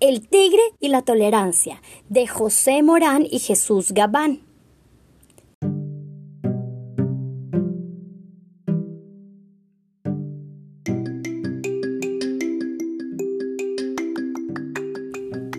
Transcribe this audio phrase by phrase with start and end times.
[0.00, 4.40] El tigre y la tolerancia de José Morán y Jesús Gabán.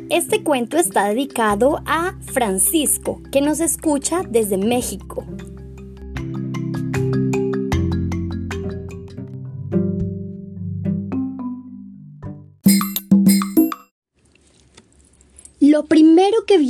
[0.10, 5.21] Este cuento está dedicado a Francisco, que nos escucha desde México.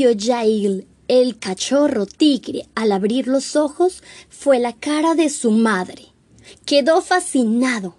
[0.07, 6.07] Vio el cachorro tigre, al abrir los ojos fue la cara de su madre.
[6.65, 7.95] Quedó fascinado.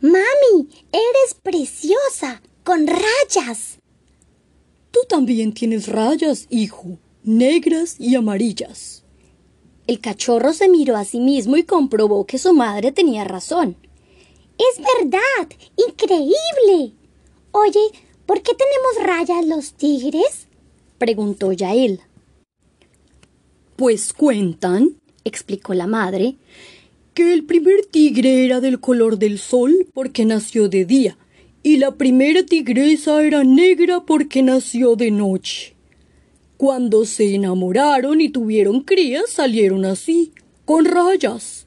[0.00, 3.78] Mami, eres preciosa, con rayas.
[4.90, 9.04] Tú también tienes rayas, hijo, negras y amarillas.
[9.86, 13.76] El cachorro se miró a sí mismo y comprobó que su madre tenía razón.
[14.58, 16.92] Es verdad, increíble.
[17.52, 17.92] Oye,
[18.26, 20.48] ¿Por qué tenemos rayas los tigres?
[20.98, 22.00] Preguntó Yael.
[23.76, 26.36] Pues cuentan, explicó la madre,
[27.14, 31.18] que el primer tigre era del color del sol porque nació de día,
[31.62, 35.74] y la primera tigresa era negra porque nació de noche.
[36.56, 40.32] Cuando se enamoraron y tuvieron crías salieron así,
[40.64, 41.66] con rayas.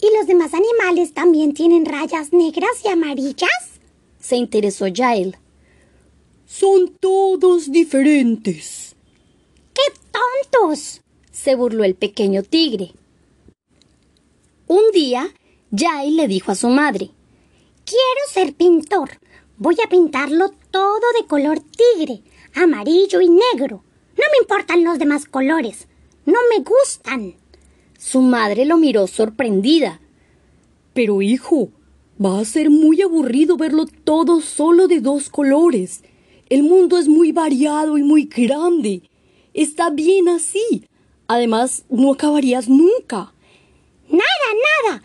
[0.00, 3.50] ¿Y los demás animales también tienen rayas negras y amarillas?
[4.20, 5.36] se interesó Yael.
[6.54, 8.94] Son todos diferentes.
[9.72, 9.80] ¡Qué
[10.52, 11.00] tontos!
[11.30, 12.92] se burló el pequeño tigre.
[14.66, 15.32] Un día,
[15.70, 17.08] Yael le dijo a su madre
[17.86, 19.12] Quiero ser pintor.
[19.56, 22.22] Voy a pintarlo todo de color tigre,
[22.54, 23.82] amarillo y negro.
[24.18, 25.88] No me importan los demás colores.
[26.26, 27.34] No me gustan.
[27.98, 30.02] Su madre lo miró sorprendida.
[30.92, 31.70] Pero hijo,
[32.22, 36.04] Va a ser muy aburrido verlo todo solo de dos colores.
[36.52, 39.08] El mundo es muy variado y muy grande.
[39.54, 40.86] Está bien así.
[41.26, 43.32] Además, no acabarías nunca.
[44.10, 44.48] Nada,
[44.84, 45.02] nada.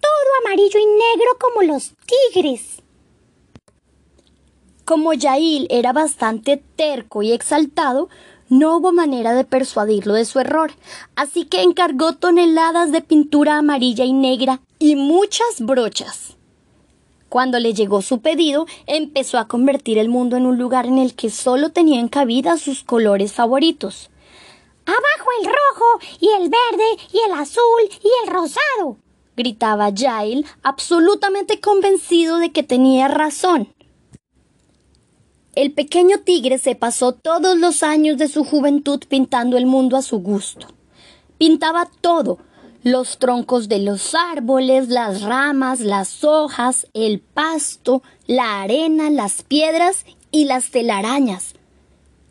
[0.00, 2.80] Todo amarillo y negro como los tigres.
[4.84, 8.08] Como Yail era bastante terco y exaltado,
[8.48, 10.74] no hubo manera de persuadirlo de su error,
[11.16, 16.36] así que encargó toneladas de pintura amarilla y negra y muchas brochas.
[17.34, 21.16] Cuando le llegó su pedido, empezó a convertir el mundo en un lugar en el
[21.16, 24.08] que solo tenían cabida sus colores favoritos.
[24.86, 28.98] Abajo el rojo y el verde y el azul y el rosado.
[29.36, 33.74] gritaba Jail, absolutamente convencido de que tenía razón.
[35.56, 40.02] El pequeño tigre se pasó todos los años de su juventud pintando el mundo a
[40.02, 40.68] su gusto.
[41.36, 42.38] Pintaba todo,
[42.84, 50.04] los troncos de los árboles, las ramas, las hojas, el pasto, la arena, las piedras
[50.30, 51.54] y las telarañas.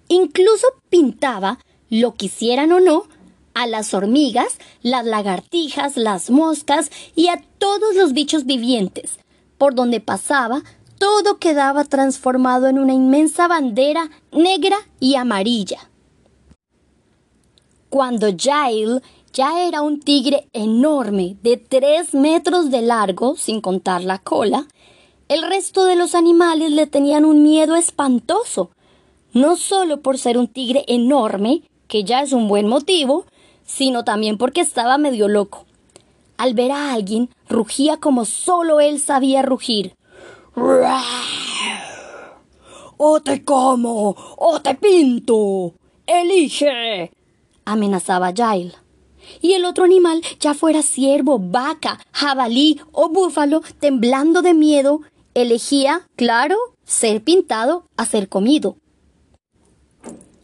[0.09, 1.57] Incluso pintaba,
[1.89, 3.03] lo quisieran o no,
[3.55, 9.17] a las hormigas, las lagartijas, las moscas y a todos los bichos vivientes.
[9.57, 10.61] Por donde pasaba,
[10.99, 15.89] todo quedaba transformado en una inmensa bandera negra y amarilla.
[17.89, 19.01] Cuando Jail
[19.33, 24.67] ya era un tigre enorme de tres metros de largo, sin contar la cola,
[25.27, 28.69] el resto de los animales le tenían un miedo espantoso,
[29.33, 33.25] no solo por ser un tigre enorme, que ya es un buen motivo,
[33.65, 35.65] sino también porque estaba medio loco.
[36.37, 39.95] Al ver a alguien, rugía como solo él sabía rugir.
[42.97, 44.15] ¡O te como!
[44.37, 45.73] ¡O te pinto!
[46.05, 47.11] ¡Elige!
[47.65, 48.75] amenazaba Jail
[49.41, 55.01] y el otro animal, ya fuera ciervo, vaca, jabalí o búfalo, temblando de miedo,
[55.33, 58.77] elegía, claro, ser pintado a ser comido.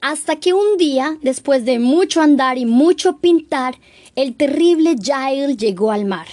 [0.01, 3.75] Hasta que un día, después de mucho andar y mucho pintar,
[4.15, 6.27] el terrible Jail llegó al mar.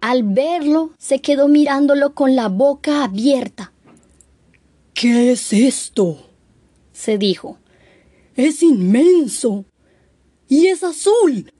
[0.00, 3.72] Al verlo, se quedó mirándolo con la boca abierta.
[4.94, 6.18] ¿Qué es esto?
[6.96, 7.58] se dijo.
[8.34, 9.66] Es inmenso.
[10.48, 11.52] Y es azul.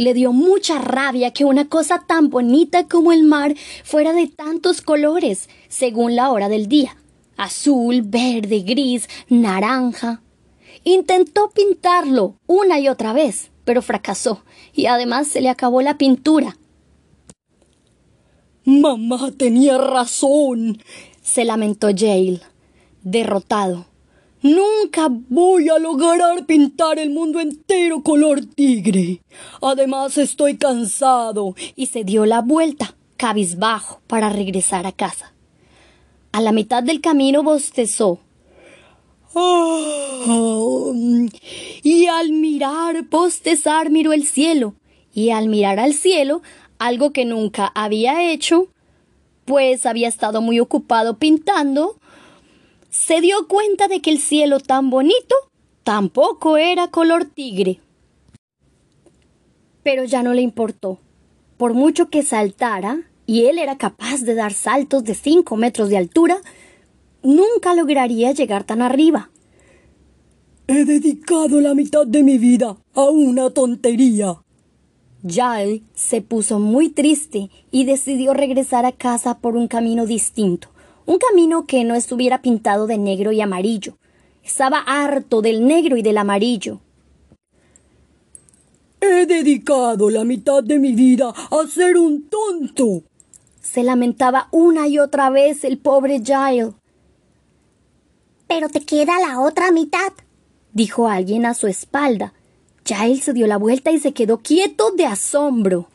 [0.00, 3.54] Le dio mucha rabia que una cosa tan bonita como el mar
[3.84, 6.96] fuera de tantos colores, según la hora del día.
[7.36, 10.22] azul, verde, gris, naranja.
[10.84, 14.42] Intentó pintarlo una y otra vez, pero fracasó,
[14.72, 16.56] y además se le acabó la pintura.
[18.64, 20.82] Mamá tenía razón,
[21.20, 22.40] se lamentó Jail,
[23.02, 23.84] derrotado.
[24.42, 29.20] Nunca voy a lograr pintar el mundo entero color tigre.
[29.60, 31.54] Además estoy cansado.
[31.76, 35.34] Y se dio la vuelta, cabizbajo, para regresar a casa.
[36.32, 38.20] A la mitad del camino bostezó.
[39.34, 40.92] Ah,
[41.82, 44.74] y al mirar bostezar miró el cielo.
[45.12, 46.40] Y al mirar al cielo,
[46.78, 48.68] algo que nunca había hecho,
[49.44, 51.99] pues había estado muy ocupado pintando,
[52.90, 55.34] se dio cuenta de que el cielo tan bonito
[55.84, 57.80] tampoco era color tigre.
[59.82, 60.98] Pero ya no le importó.
[61.56, 65.96] Por mucho que saltara, y él era capaz de dar saltos de cinco metros de
[65.96, 66.38] altura,
[67.22, 69.30] nunca lograría llegar tan arriba.
[70.66, 74.42] He dedicado la mitad de mi vida a una tontería.
[75.26, 80.68] Giles se puso muy triste y decidió regresar a casa por un camino distinto,
[81.10, 83.98] un camino que no estuviera pintado de negro y amarillo.
[84.44, 86.78] Estaba harto del negro y del amarillo.
[89.00, 93.02] He dedicado la mitad de mi vida a ser un tonto.
[93.60, 96.74] Se lamentaba una y otra vez el pobre Giles.
[98.46, 100.12] Pero te queda la otra mitad,
[100.72, 102.34] dijo alguien a su espalda.
[102.84, 105.88] Giles se dio la vuelta y se quedó quieto de asombro.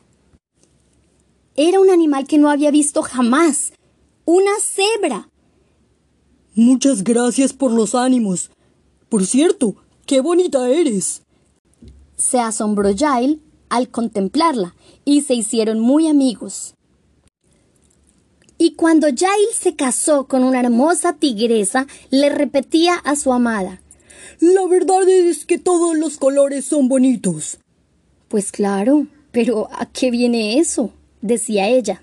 [1.55, 3.71] Era un animal que no había visto jamás
[4.25, 5.29] una cebra.
[6.55, 8.49] Muchas gracias por los ánimos.
[9.07, 9.75] Por cierto,
[10.07, 11.21] qué bonita eres.
[12.17, 16.73] Se asombró Jail al contemplarla y se hicieron muy amigos.
[18.57, 23.81] Y cuando Jail se casó con una hermosa tigresa, le repetía a su amada
[24.39, 27.59] La verdad es que todos los colores son bonitos.
[28.27, 30.91] Pues claro, pero ¿a qué viene eso?
[31.21, 32.01] decía ella.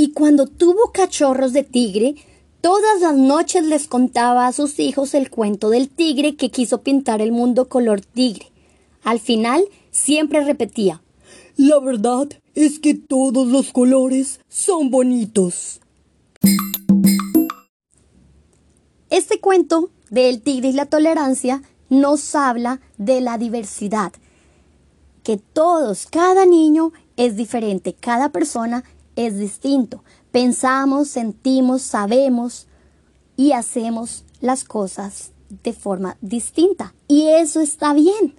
[0.00, 2.14] Y cuando tuvo cachorros de tigre,
[2.60, 7.20] todas las noches les contaba a sus hijos el cuento del tigre que quiso pintar
[7.20, 8.52] el mundo color tigre.
[9.02, 11.02] Al final, siempre repetía
[11.56, 15.80] La verdad es que todos los colores son bonitos.
[19.10, 24.12] Este cuento del tigre y la tolerancia nos habla de la diversidad,
[25.24, 28.84] que todos, cada niño es diferente, cada persona
[29.18, 30.04] es distinto.
[30.30, 32.68] Pensamos, sentimos, sabemos
[33.36, 35.32] y hacemos las cosas
[35.64, 36.94] de forma distinta.
[37.08, 38.36] Y eso está bien.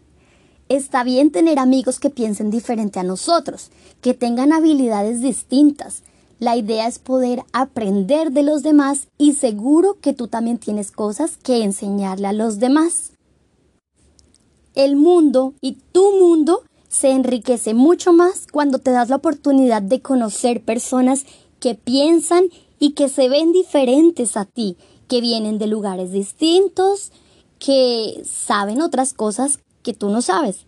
[0.69, 3.71] Está bien tener amigos que piensen diferente a nosotros,
[4.01, 6.03] que tengan habilidades distintas.
[6.39, 11.35] La idea es poder aprender de los demás y seguro que tú también tienes cosas
[11.35, 13.11] que enseñarle a los demás.
[14.75, 20.01] El mundo y tu mundo se enriquece mucho más cuando te das la oportunidad de
[20.01, 21.25] conocer personas
[21.59, 22.45] que piensan
[22.79, 24.75] y que se ven diferentes a ti,
[25.07, 27.11] que vienen de lugares distintos,
[27.59, 30.65] que saben otras cosas que tú no sabes.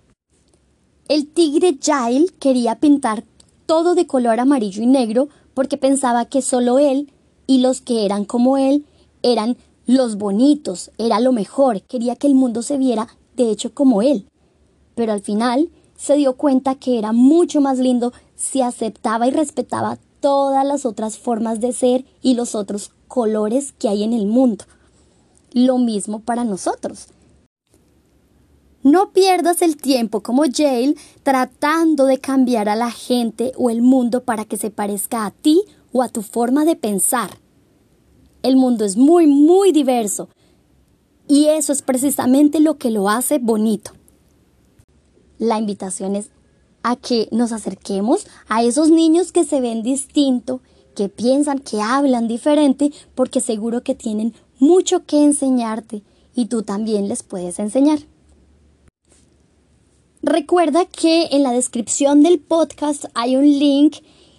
[1.08, 3.24] El tigre Jail quería pintar
[3.66, 7.12] todo de color amarillo y negro porque pensaba que solo él
[7.48, 8.86] y los que eran como él
[9.24, 9.58] eran
[9.88, 14.28] los bonitos, era lo mejor, quería que el mundo se viera de hecho como él.
[14.96, 15.70] Pero al final
[16.02, 21.20] se dio cuenta que era mucho más lindo si aceptaba y respetaba todas las otras
[21.20, 24.66] formas de ser y los otros colores que hay en el mundo.
[25.54, 27.10] Lo mismo para nosotros.
[28.82, 34.24] No pierdas el tiempo como Jail tratando de cambiar a la gente o el mundo
[34.24, 35.62] para que se parezca a ti
[35.94, 37.38] o a tu forma de pensar.
[38.42, 40.30] El mundo es muy, muy diverso
[41.28, 43.92] y eso es precisamente lo que lo hace bonito
[45.42, 46.30] la invitación es
[46.84, 50.62] a que nos acerquemos a esos niños que se ven distinto,
[50.96, 56.04] que piensan, que hablan diferente, porque seguro que tienen mucho que enseñarte
[56.36, 58.00] y tú también les puedes enseñar.
[60.22, 63.98] Recuerda que en la descripción del podcast hay un link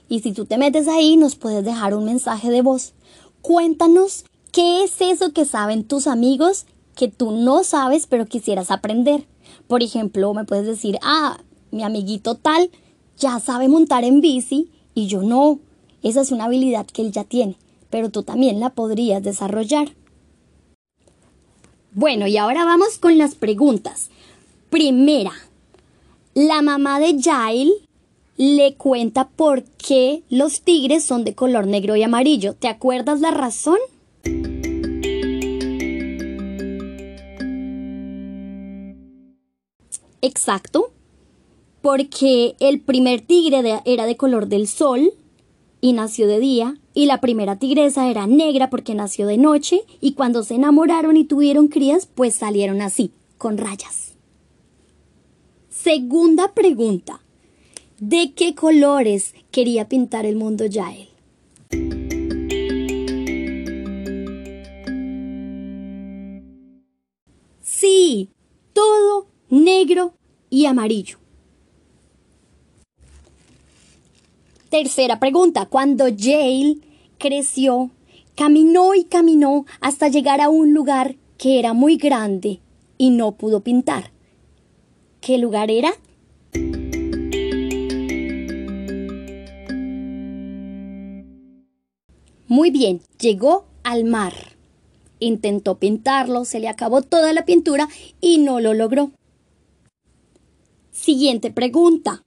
[0.09, 2.95] y si tú te metes ahí nos puedes dejar un mensaje de voz.
[3.41, 9.27] Cuéntanos qué es eso que saben tus amigos que tú no sabes pero quisieras aprender.
[9.73, 11.39] Por ejemplo, me puedes decir, ah,
[11.71, 12.71] mi amiguito tal
[13.17, 15.61] ya sabe montar en bici y yo no.
[16.03, 17.57] Esa es una habilidad que él ya tiene,
[17.89, 19.95] pero tú también la podrías desarrollar.
[21.93, 24.11] Bueno, y ahora vamos con las preguntas.
[24.69, 25.33] Primera,
[26.35, 27.73] la mamá de Jail
[28.37, 32.53] le cuenta por qué los tigres son de color negro y amarillo.
[32.53, 33.79] ¿Te acuerdas la razón?
[40.23, 40.93] Exacto,
[41.83, 45.13] porque el primer tigre era de color del sol
[45.81, 50.13] y nació de día, y la primera tigresa era negra porque nació de noche, y
[50.13, 54.13] cuando se enamoraron y tuvieron crías, pues salieron así, con rayas.
[55.71, 57.21] Segunda pregunta.
[57.99, 61.09] ¿De qué colores quería pintar el mundo Yael?
[67.61, 68.29] Sí,
[69.53, 70.15] negro
[70.49, 71.19] y amarillo.
[74.71, 75.67] Tercera pregunta.
[75.67, 76.79] Cuando Yale
[77.19, 77.91] creció,
[78.35, 82.61] caminó y caminó hasta llegar a un lugar que era muy grande
[82.97, 84.11] y no pudo pintar.
[85.21, 85.93] ¿Qué lugar era?
[92.49, 94.33] Muy bien, llegó al mar.
[95.21, 97.89] Intentó pintarlo, se le acabó toda la pintura
[98.23, 99.13] y no lo logró.
[100.93, 102.23] Siguiente pregunta.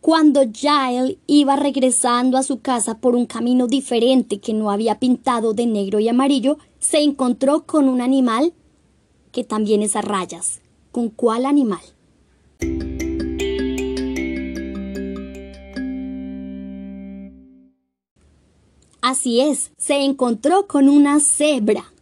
[0.00, 5.54] Cuando Giles iba regresando a su casa por un camino diferente que no había pintado
[5.54, 8.52] de negro y amarillo, se encontró con un animal
[9.30, 10.60] que también es a rayas.
[10.90, 11.80] ¿Con cuál animal?
[19.00, 21.92] Así es, se encontró con una cebra.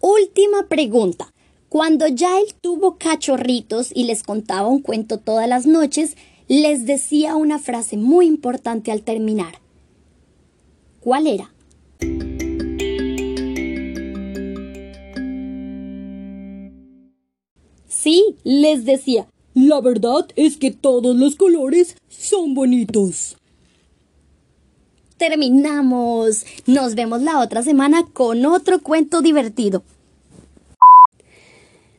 [0.00, 1.32] Última pregunta.
[1.72, 7.58] Cuando Yael tuvo cachorritos y les contaba un cuento todas las noches, les decía una
[7.58, 9.54] frase muy importante al terminar.
[11.00, 11.50] ¿Cuál era?
[17.88, 23.38] Sí, les decía, La verdad es que todos los colores son bonitos.
[25.16, 26.44] terminamos.
[26.66, 29.82] Nos vemos la otra semana con otro cuento divertido.